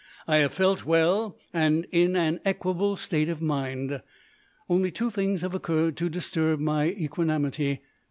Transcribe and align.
I 0.27 0.37
have 0.37 0.51
felt 0.51 0.83
well 0.83 1.37
and 1.53 1.85
in 1.91 2.15
an 2.15 2.39
equable 2.43 2.97
state 2.97 3.29
of 3.29 3.39
mind. 3.39 4.01
Only 4.67 4.89
two 4.89 5.11
things 5.11 5.41
have 5.41 5.53
occurred 5.53 5.95
to 5.97 6.09
disturb 6.09 6.59
my 6.59 6.85
equanimity. 6.87 7.83